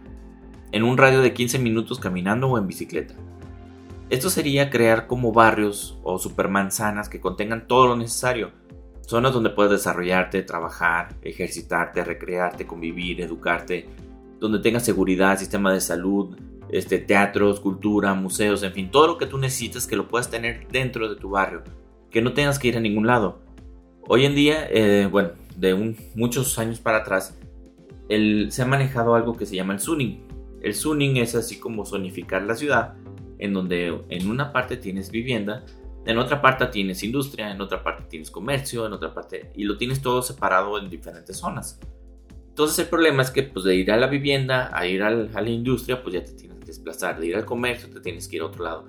en 0.70 0.84
un 0.84 0.96
radio 0.96 1.20
de 1.20 1.34
15 1.34 1.58
minutos 1.58 1.98
caminando 1.98 2.46
o 2.46 2.56
en 2.58 2.68
bicicleta. 2.68 3.16
Esto 4.08 4.30
sería 4.30 4.70
crear 4.70 5.08
como 5.08 5.32
barrios 5.32 5.98
o 6.04 6.20
supermanzanas 6.20 7.08
que 7.08 7.18
contengan 7.18 7.66
todo 7.66 7.88
lo 7.88 7.96
necesario. 7.96 8.52
Zonas 9.00 9.32
donde 9.32 9.50
puedes 9.50 9.72
desarrollarte, 9.72 10.44
trabajar, 10.44 11.16
ejercitarte, 11.22 12.04
recrearte, 12.04 12.68
convivir, 12.68 13.20
educarte, 13.20 13.88
donde 14.38 14.60
tengas 14.60 14.84
seguridad, 14.84 15.40
sistema 15.40 15.72
de 15.72 15.80
salud, 15.80 16.36
este, 16.70 16.98
teatros, 16.98 17.58
cultura, 17.58 18.14
museos, 18.14 18.62
en 18.62 18.72
fin, 18.72 18.92
todo 18.92 19.08
lo 19.08 19.18
que 19.18 19.26
tú 19.26 19.38
necesitas 19.38 19.88
que 19.88 19.96
lo 19.96 20.06
puedas 20.06 20.30
tener 20.30 20.68
dentro 20.68 21.08
de 21.08 21.16
tu 21.16 21.30
barrio, 21.30 21.64
que 22.10 22.22
no 22.22 22.32
tengas 22.32 22.58
que 22.58 22.68
ir 22.68 22.76
a 22.76 22.80
ningún 22.80 23.06
lado. 23.06 23.40
Hoy 24.08 24.24
en 24.24 24.34
día, 24.34 24.66
eh, 24.70 25.08
bueno, 25.10 25.30
de 25.56 25.96
muchos 26.14 26.58
años 26.58 26.80
para 26.80 26.98
atrás, 26.98 27.38
se 28.08 28.62
ha 28.62 28.66
manejado 28.66 29.14
algo 29.14 29.36
que 29.36 29.46
se 29.46 29.56
llama 29.56 29.74
el 29.74 29.80
zoning. 29.80 30.26
El 30.62 30.74
zoning 30.74 31.16
es 31.18 31.34
así 31.34 31.58
como 31.60 31.86
zonificar 31.86 32.42
la 32.42 32.56
ciudad 32.56 32.94
en 33.38 33.54
donde 33.54 34.02
en 34.08 34.28
una 34.28 34.52
parte 34.52 34.76
tienes 34.76 35.10
vivienda, 35.10 35.64
en 36.04 36.18
otra 36.18 36.42
parte 36.42 36.66
tienes 36.66 37.02
industria, 37.02 37.50
en 37.50 37.60
otra 37.60 37.82
parte 37.82 38.04
tienes 38.08 38.30
comercio, 38.30 38.86
en 38.86 38.92
otra 38.92 39.14
parte 39.14 39.50
y 39.54 39.64
lo 39.64 39.76
tienes 39.76 40.02
todo 40.02 40.22
separado 40.22 40.78
en 40.78 40.90
diferentes 40.90 41.38
zonas. 41.38 41.80
Entonces 42.48 42.78
el 42.80 42.88
problema 42.88 43.22
es 43.22 43.30
que 43.30 43.44
pues 43.44 43.64
de 43.64 43.76
ir 43.76 43.90
a 43.90 43.96
la 43.96 44.08
vivienda, 44.08 44.70
a 44.74 44.86
ir 44.86 45.02
a 45.02 45.10
la 45.10 45.50
industria, 45.50 46.02
pues 46.02 46.14
ya 46.14 46.24
te 46.24 46.32
tienes 46.32 46.58
que 46.58 46.66
desplazar, 46.66 47.18
de 47.18 47.28
ir 47.28 47.36
al 47.36 47.44
comercio 47.44 47.88
te 47.88 48.00
tienes 48.00 48.28
que 48.28 48.36
ir 48.36 48.42
a 48.42 48.46
otro 48.46 48.64
lado. 48.64 48.84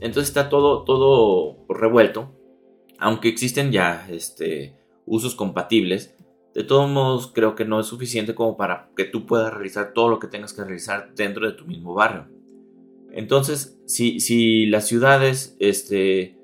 Entonces 0.00 0.28
está 0.28 0.48
todo, 0.48 0.82
todo 0.82 1.64
revuelto, 1.68 2.32
aunque 3.02 3.28
existen 3.28 3.72
ya 3.72 4.06
este, 4.10 4.76
usos 5.06 5.34
compatibles. 5.34 6.14
De 6.54 6.62
todos 6.62 6.88
modos, 6.88 7.32
creo 7.34 7.56
que 7.56 7.64
no 7.64 7.80
es 7.80 7.86
suficiente 7.86 8.36
como 8.36 8.56
para 8.56 8.90
que 8.96 9.04
tú 9.04 9.26
puedas 9.26 9.52
realizar 9.52 9.92
todo 9.92 10.08
lo 10.08 10.20
que 10.20 10.28
tengas 10.28 10.52
que 10.52 10.62
realizar 10.62 11.12
dentro 11.16 11.44
de 11.44 11.54
tu 11.54 11.66
mismo 11.66 11.94
barrio. 11.94 12.28
Entonces, 13.10 13.76
si, 13.86 14.66
las 14.66 14.86
ciudades 14.86 15.56
este, 15.58 16.38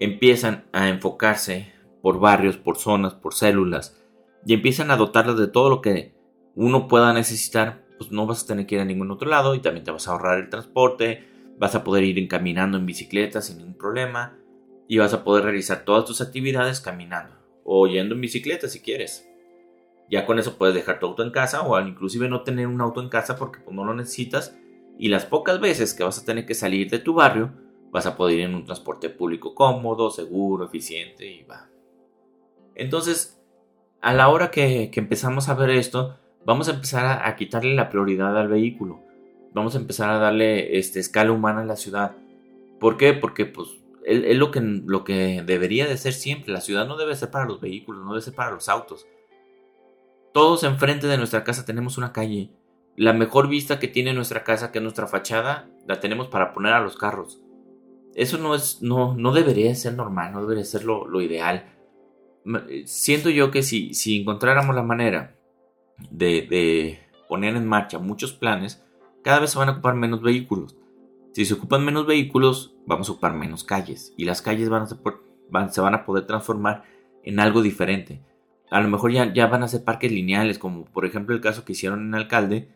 empiezan 0.00 0.64
a 0.72 0.88
enfocarse 0.88 1.72
por 2.02 2.18
barrios, 2.18 2.56
por 2.56 2.78
zonas, 2.78 3.14
por 3.14 3.34
células, 3.34 3.96
y 4.44 4.54
empiezan 4.54 4.90
a 4.90 4.96
dotarlas 4.96 5.38
de 5.38 5.46
todo 5.46 5.70
lo 5.70 5.80
que 5.80 6.16
uno 6.56 6.88
pueda 6.88 7.12
necesitar, 7.12 7.86
pues 7.96 8.10
no 8.10 8.26
vas 8.26 8.42
a 8.42 8.46
tener 8.48 8.66
que 8.66 8.74
ir 8.74 8.80
a 8.80 8.84
ningún 8.84 9.12
otro 9.12 9.30
lado 9.30 9.54
y 9.54 9.60
también 9.60 9.84
te 9.84 9.92
vas 9.92 10.08
a 10.08 10.12
ahorrar 10.12 10.40
el 10.40 10.50
transporte, 10.50 11.28
vas 11.60 11.76
a 11.76 11.84
poder 11.84 12.02
ir 12.02 12.26
caminando 12.26 12.76
en 12.76 12.86
bicicleta 12.86 13.40
sin 13.40 13.58
ningún 13.58 13.78
problema 13.78 14.41
y 14.92 14.98
vas 14.98 15.14
a 15.14 15.24
poder 15.24 15.44
realizar 15.44 15.86
todas 15.86 16.04
tus 16.04 16.20
actividades 16.20 16.82
caminando 16.82 17.34
o 17.64 17.86
yendo 17.86 18.14
en 18.14 18.20
bicicleta 18.20 18.68
si 18.68 18.80
quieres. 18.80 19.26
Ya 20.10 20.26
con 20.26 20.38
eso 20.38 20.58
puedes 20.58 20.74
dejar 20.74 21.00
tu 21.00 21.06
auto 21.06 21.22
en 21.22 21.30
casa 21.30 21.62
o 21.62 21.80
inclusive 21.80 22.28
no 22.28 22.42
tener 22.42 22.66
un 22.66 22.82
auto 22.82 23.00
en 23.00 23.08
casa 23.08 23.36
porque 23.36 23.58
pues, 23.60 23.74
no 23.74 23.86
lo 23.86 23.94
necesitas 23.94 24.54
y 24.98 25.08
las 25.08 25.24
pocas 25.24 25.60
veces 25.60 25.94
que 25.94 26.04
vas 26.04 26.18
a 26.18 26.26
tener 26.26 26.44
que 26.44 26.52
salir 26.52 26.90
de 26.90 26.98
tu 26.98 27.14
barrio, 27.14 27.54
vas 27.90 28.04
a 28.04 28.18
poder 28.18 28.40
ir 28.40 28.44
en 28.44 28.54
un 28.54 28.66
transporte 28.66 29.08
público 29.08 29.54
cómodo, 29.54 30.10
seguro, 30.10 30.66
eficiente 30.66 31.24
y 31.24 31.42
va. 31.44 31.70
Entonces, 32.74 33.42
a 34.02 34.12
la 34.12 34.28
hora 34.28 34.50
que, 34.50 34.90
empezamos 34.92 35.48
a 35.48 35.54
ver 35.54 35.70
esto, 35.70 36.18
vamos 36.44 36.68
a 36.68 36.72
empezar 36.72 37.26
a, 37.26 37.34
quitarle 37.36 37.74
la 37.74 37.88
prioridad 37.88 38.36
al 38.36 38.48
vehículo. 38.48 39.00
Vamos 39.54 39.74
a 39.74 39.78
empezar 39.78 40.10
a 40.10 40.18
darle 40.18 40.76
este, 40.76 41.00
escala 41.00 41.32
humana 41.32 41.62
a 41.62 41.64
la 41.64 41.76
ciudad. 41.76 42.14
¿Por 42.78 42.98
qué? 42.98 43.14
Porque 43.14 43.46
pues 43.46 43.81
es, 44.04 44.36
lo, 44.36 44.50
que, 44.50 45.42
debería 45.44 45.86
de 45.86 45.96
ser 45.96 46.12
siempre. 46.12 46.52
La 46.52 46.60
ciudad 46.60 46.86
no 46.86 46.96
debe 46.96 47.16
ser 47.16 47.30
para 47.30 47.46
los 47.46 47.60
vehículos, 47.60 48.04
no 48.04 48.12
debe 48.12 48.22
ser 48.22 48.34
para 48.34 48.50
los 48.50 48.68
autos. 48.68 49.06
Todos 50.32 50.64
enfrente 50.64 51.06
de 51.06 51.18
nuestra 51.18 51.44
casa 51.44 51.64
tenemos 51.64 51.98
una 51.98 52.12
calle 52.12 52.52
la 52.96 53.12
mejor 53.12 53.48
vista 53.48 53.78
que 53.78 53.88
tiene 53.88 54.12
nuestra 54.12 54.44
casa, 54.44 54.70
que 54.70 54.78
es 54.78 54.82
nuestra 54.82 55.06
fachada, 55.06 55.68
la 55.86 56.00
tenemos 56.00 56.28
para 56.28 56.52
poner 56.52 56.72
a 56.72 56.80
los 56.80 56.96
carros. 56.96 57.40
Eso 58.14 58.36
no 58.38 58.54
es, 58.54 58.82
no, 58.82 59.14
no 59.14 59.32
debería 59.32 59.74
ser 59.74 59.94
normal, 59.94 60.32
no 60.32 60.42
debería 60.42 60.64
ser 60.64 60.84
lo, 60.84 61.20
ideal. 61.20 61.64
Siento 62.84 63.30
yo 63.30 63.50
que 63.50 63.62
si, 63.62 63.94
si 63.94 64.20
encontráramos 64.20 64.74
la 64.74 64.82
manera 64.82 65.36
de, 66.10 66.42
de, 66.42 66.98
poner 67.28 67.56
en 67.56 67.66
marcha 67.66 67.98
muchos 67.98 68.32
planes, 68.32 68.84
cada 69.22 69.40
vez 69.40 69.50
se 69.50 69.58
van 69.58 69.70
a 69.70 69.72
ocupar 69.72 69.94
menos 69.94 70.20
vehículos. 70.20 70.76
Si 71.32 71.46
se 71.46 71.54
ocupan 71.54 71.84
menos 71.84 72.06
vehículos, 72.06 72.74
vamos 72.86 73.08
a 73.08 73.12
ocupar 73.12 73.32
menos 73.32 73.64
calles 73.64 74.12
y 74.18 74.26
las 74.26 74.42
calles 74.42 74.68
van 74.68 74.82
a 74.82 75.70
se 75.70 75.80
van 75.80 75.94
a 75.94 76.04
poder 76.04 76.26
transformar 76.26 76.84
en 77.24 77.40
algo 77.40 77.62
diferente. 77.62 78.20
A 78.70 78.80
lo 78.80 78.88
mejor 78.88 79.12
ya, 79.12 79.32
ya 79.32 79.46
van 79.46 79.62
a 79.62 79.68
ser 79.68 79.82
parques 79.82 80.12
lineales, 80.12 80.58
como 80.58 80.84
por 80.84 81.06
ejemplo 81.06 81.34
el 81.34 81.40
caso 81.40 81.64
que 81.64 81.72
hicieron 81.72 82.06
en 82.06 82.14
Alcalde. 82.14 82.68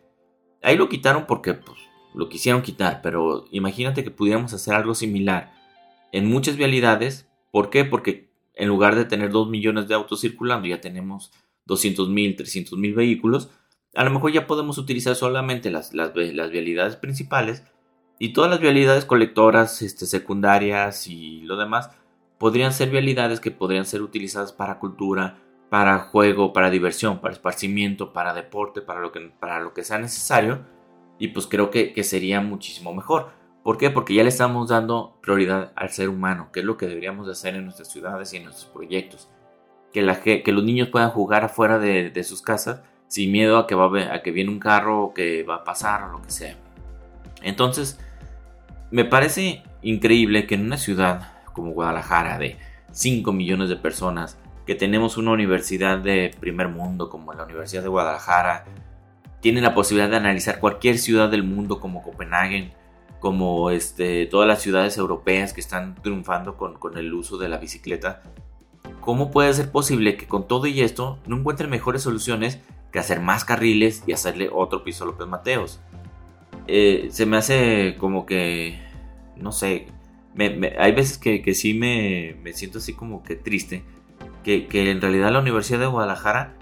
Ahí 0.63 0.75
lo 0.75 0.89
quitaron 0.89 1.25
porque 1.27 1.53
pues, 1.53 1.77
lo 2.15 2.29
quisieron 2.29 2.63
quitar, 2.63 3.01
pero 3.03 3.45
imagínate 3.51 4.03
que 4.03 4.09
pudiéramos 4.09 4.53
hacer 4.53 4.73
algo 4.73 4.95
similar 4.95 5.53
en 6.11 6.25
muchas 6.25 6.57
vialidades. 6.57 7.29
¿Por 7.51 7.69
qué? 7.69 7.85
Porque 7.85 8.31
en 8.55 8.69
lugar 8.69 8.95
de 8.95 9.05
tener 9.05 9.29
2 9.29 9.49
millones 9.49 9.87
de 9.87 9.93
autos 9.93 10.21
circulando, 10.21 10.67
ya 10.67 10.81
tenemos 10.81 11.31
200 11.65 12.09
mil, 12.09 12.35
300 12.35 12.77
mil 12.79 12.95
vehículos. 12.95 13.51
A 13.93 14.03
lo 14.03 14.09
mejor 14.09 14.31
ya 14.31 14.47
podemos 14.47 14.79
utilizar 14.79 15.15
solamente 15.15 15.69
las, 15.69 15.93
las, 15.93 16.15
las 16.15 16.51
vialidades 16.51 16.95
principales 16.95 17.63
y 18.19 18.33
todas 18.33 18.49
las 18.49 18.59
vialidades 18.59 19.05
colectoras, 19.05 19.81
este, 19.81 20.05
secundarias 20.05 21.07
y 21.07 21.41
lo 21.41 21.55
demás 21.55 21.91
podrían 22.37 22.73
ser 22.73 22.89
vialidades 22.89 23.39
que 23.39 23.51
podrían 23.51 23.85
ser 23.85 24.01
utilizadas 24.01 24.51
para 24.51 24.79
cultura, 24.79 25.37
para 25.69 25.99
juego, 25.99 26.53
para 26.53 26.69
diversión, 26.69 27.19
para 27.19 27.33
esparcimiento, 27.33 28.13
para 28.13 28.33
deporte, 28.33 28.81
para 28.81 29.01
lo 29.01 29.11
que, 29.11 29.31
para 29.39 29.59
lo 29.59 29.73
que 29.73 29.83
sea 29.83 29.97
necesario. 29.97 30.59
Y 31.19 31.29
pues 31.29 31.47
creo 31.47 31.71
que, 31.71 31.93
que 31.93 32.03
sería 32.03 32.41
muchísimo 32.41 32.93
mejor. 32.93 33.31
¿Por 33.63 33.77
qué? 33.77 33.89
Porque 33.89 34.13
ya 34.13 34.23
le 34.23 34.29
estamos 34.29 34.69
dando 34.69 35.17
prioridad 35.21 35.73
al 35.75 35.89
ser 35.89 36.09
humano, 36.09 36.49
que 36.53 36.61
es 36.61 36.65
lo 36.65 36.77
que 36.77 36.87
deberíamos 36.87 37.25
de 37.25 37.33
hacer 37.33 37.55
en 37.55 37.65
nuestras 37.65 37.91
ciudades 37.91 38.31
y 38.33 38.37
en 38.37 38.45
nuestros 38.45 38.67
proyectos. 38.71 39.29
Que, 39.91 40.01
la, 40.03 40.21
que 40.21 40.51
los 40.51 40.63
niños 40.63 40.89
puedan 40.89 41.09
jugar 41.09 41.43
afuera 41.43 41.79
de, 41.79 42.11
de 42.11 42.23
sus 42.23 42.41
casas 42.41 42.81
sin 43.07 43.31
miedo 43.31 43.57
a 43.57 43.67
que, 43.67 43.73
va 43.73 43.85
a, 43.85 44.15
a 44.15 44.21
que 44.21 44.31
viene 44.31 44.51
un 44.51 44.59
carro 44.59 45.01
o 45.01 45.13
que 45.13 45.43
va 45.43 45.55
a 45.55 45.63
pasar 45.63 46.03
o 46.03 46.11
lo 46.11 46.21
que 46.21 46.29
sea. 46.29 46.55
Entonces, 47.41 47.99
me 48.91 49.05
parece 49.05 49.63
increíble 49.81 50.47
que 50.47 50.55
en 50.55 50.65
una 50.65 50.77
ciudad 50.77 51.33
como 51.53 51.71
Guadalajara 51.71 52.37
de 52.37 52.57
5 52.91 53.33
millones 53.33 53.69
de 53.69 53.75
personas, 53.75 54.37
que 54.65 54.75
tenemos 54.75 55.17
una 55.17 55.31
universidad 55.31 55.97
de 55.97 56.31
primer 56.39 56.67
mundo 56.67 57.09
como 57.09 57.33
la 57.33 57.45
Universidad 57.45 57.83
de 57.83 57.89
Guadalajara, 57.89 58.65
tienen 59.39 59.63
la 59.63 59.73
posibilidad 59.73 60.09
de 60.09 60.17
analizar 60.17 60.59
cualquier 60.59 60.97
ciudad 60.97 61.29
del 61.29 61.43
mundo 61.43 61.79
como 61.79 62.01
Copenhague, 62.01 62.73
como 63.19 63.71
este, 63.71 64.25
todas 64.25 64.47
las 64.47 64.61
ciudades 64.61 64.97
europeas 64.97 65.53
que 65.53 65.61
están 65.61 65.95
triunfando 65.95 66.57
con, 66.57 66.77
con 66.77 66.97
el 66.97 67.13
uso 67.13 67.37
de 67.37 67.49
la 67.49 67.57
bicicleta. 67.57 68.21
¿Cómo 69.01 69.31
puede 69.31 69.53
ser 69.53 69.71
posible 69.71 70.17
que 70.17 70.27
con 70.27 70.47
todo 70.47 70.67
y 70.67 70.81
esto 70.81 71.19
no 71.27 71.37
encuentren 71.37 71.69
mejores 71.69 72.01
soluciones 72.01 72.59
que 72.91 72.99
hacer 72.99 73.19
más 73.19 73.45
carriles 73.45 74.03
y 74.05 74.13
hacerle 74.13 74.49
otro 74.51 74.83
piso 74.83 75.03
a 75.03 75.07
López 75.07 75.27
Mateos? 75.27 75.79
Eh, 76.67 77.07
se 77.11 77.25
me 77.25 77.37
hace 77.37 77.95
como 77.97 78.25
que, 78.25 78.79
no 79.35 79.51
sé, 79.51 79.87
hay 80.79 80.91
veces 80.91 81.17
que, 81.17 81.41
que 81.41 81.53
sí 81.53 81.73
me, 81.73 82.35
me, 82.43 82.53
siento 82.53 82.77
así 82.79 82.93
como 82.93 83.23
que 83.23 83.35
triste, 83.35 83.83
que, 84.43 84.67
que, 84.67 84.91
en 84.91 85.01
realidad 85.01 85.31
la 85.31 85.39
Universidad 85.39 85.79
de 85.79 85.87
Guadalajara 85.87 86.55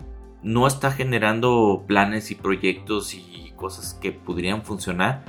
no 0.44 0.68
está 0.68 0.92
generando 0.92 1.84
planes 1.88 2.32
y 2.32 2.36
proyectos 2.36 3.14
y 3.14 3.52
cosas 3.56 3.96
que 3.96 4.12
podrían 4.12 4.64
funcionar 4.64 5.26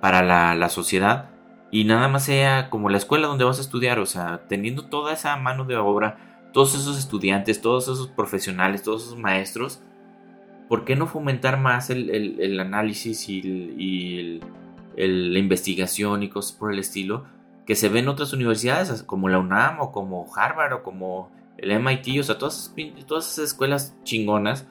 para 0.00 0.22
la, 0.22 0.54
la 0.54 0.68
sociedad 0.68 1.30
y 1.70 1.84
nada 1.84 2.08
más 2.08 2.24
sea 2.24 2.70
como 2.70 2.88
la 2.88 2.98
escuela 2.98 3.26
donde 3.26 3.44
vas 3.44 3.58
a 3.58 3.62
estudiar, 3.62 3.98
o 3.98 4.06
sea, 4.06 4.46
teniendo 4.48 4.86
toda 4.86 5.12
esa 5.12 5.36
mano 5.36 5.64
de 5.64 5.76
obra, 5.76 6.48
todos 6.52 6.74
esos 6.74 6.96
estudiantes, 6.96 7.60
todos 7.60 7.84
esos 7.84 8.06
profesionales, 8.06 8.82
todos 8.82 9.06
esos 9.06 9.18
maestros, 9.18 9.82
¿por 10.68 10.84
qué 10.84 10.96
no 10.96 11.06
fomentar 11.06 11.58
más 11.58 11.90
el, 11.90 12.10
el, 12.10 12.60
análisis 12.60 13.28
y, 13.28 14.40
el, 14.96 15.32
la 15.32 15.38
investigación 15.38 16.22
y 16.22 16.28
cosas 16.28 16.52
por 16.52 16.72
el 16.72 16.78
estilo 16.78 17.24
que 17.66 17.74
se 17.74 17.88
ven 17.88 18.04
en 18.04 18.08
otras 18.08 18.32
universidades 18.32 19.02
como 19.02 19.28
la 19.28 19.38
UNAM 19.38 19.80
o 19.80 19.92
como 19.92 20.26
Harvard 20.34 20.72
o 20.74 20.82
como 20.82 21.30
el 21.56 21.78
MIT, 21.80 22.20
o 22.20 22.22
sea, 22.22 22.38
todas, 22.38 22.74
todas 23.06 23.30
esas 23.30 23.46
escuelas 23.46 23.96
chingonas 24.04 24.66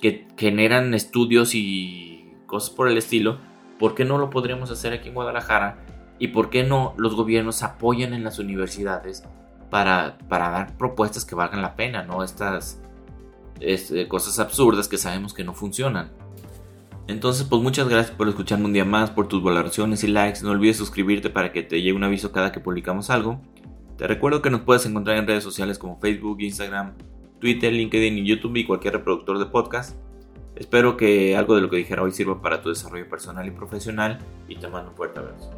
que 0.00 0.28
generan 0.36 0.94
estudios 0.94 1.54
y 1.54 2.32
cosas 2.46 2.70
por 2.70 2.88
el 2.88 2.96
estilo, 2.96 3.38
¿por 3.78 3.94
qué 3.94 4.04
no 4.04 4.18
lo 4.18 4.30
podríamos 4.30 4.70
hacer 4.70 4.92
aquí 4.92 5.08
en 5.08 5.14
Guadalajara? 5.14 5.78
¿Y 6.18 6.28
por 6.28 6.50
qué 6.50 6.64
no 6.64 6.94
los 6.98 7.14
gobiernos 7.14 7.62
apoyan 7.62 8.12
en 8.12 8.24
las 8.24 8.38
universidades 8.38 9.24
para, 9.70 10.18
para 10.28 10.50
dar 10.50 10.76
propuestas 10.76 11.24
que 11.24 11.34
valgan 11.34 11.62
la 11.62 11.76
pena, 11.76 12.02
no 12.02 12.22
estas 12.22 12.80
este, 13.60 14.08
cosas 14.08 14.38
absurdas 14.38 14.88
que 14.88 14.98
sabemos 14.98 15.34
que 15.34 15.44
no 15.44 15.54
funcionan. 15.54 16.12
Entonces, 17.06 17.44
pues 17.44 17.60
muchas 17.62 17.88
gracias 17.88 18.16
por 18.16 18.28
escucharme 18.28 18.66
un 18.66 18.72
día 18.72 18.84
más, 18.84 19.10
por 19.10 19.26
tus 19.26 19.42
valoraciones 19.42 20.04
y 20.04 20.08
likes. 20.08 20.40
No 20.42 20.50
olvides 20.50 20.76
suscribirte 20.76 21.28
para 21.28 21.52
que 21.52 21.62
te 21.62 21.82
llegue 21.82 21.92
un 21.92 22.04
aviso 22.04 22.30
cada 22.30 22.52
que 22.52 22.60
publicamos 22.60 23.10
algo. 23.10 23.40
Te 23.96 24.06
recuerdo 24.06 24.42
que 24.42 24.50
nos 24.50 24.60
puedes 24.60 24.86
encontrar 24.86 25.16
en 25.16 25.26
redes 25.26 25.42
sociales 25.42 25.78
como 25.78 25.98
Facebook, 25.98 26.40
Instagram, 26.40 26.94
Twitter, 27.40 27.72
LinkedIn 27.72 28.18
y 28.18 28.24
YouTube 28.24 28.56
y 28.56 28.64
cualquier 28.64 28.94
reproductor 28.94 29.38
de 29.38 29.46
podcast. 29.46 29.96
Espero 30.54 30.96
que 30.96 31.36
algo 31.36 31.56
de 31.56 31.62
lo 31.62 31.70
que 31.70 31.78
dijera 31.78 32.02
hoy 32.02 32.12
sirva 32.12 32.40
para 32.40 32.62
tu 32.62 32.68
desarrollo 32.68 33.08
personal 33.08 33.46
y 33.46 33.50
profesional 33.50 34.18
y 34.48 34.56
te 34.56 34.68
mando 34.68 34.90
un 34.90 34.96
fuerte 34.96 35.18
abrazo. 35.18 35.50